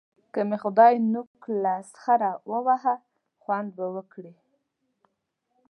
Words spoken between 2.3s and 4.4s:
وواهه؛ خوند به وکړي.